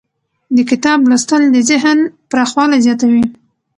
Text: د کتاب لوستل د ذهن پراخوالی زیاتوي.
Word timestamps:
د 0.55 0.57
کتاب 0.69 0.99
لوستل 1.09 1.43
د 1.51 1.57
ذهن 1.69 1.97
پراخوالی 2.29 2.79
زیاتوي. 2.85 3.25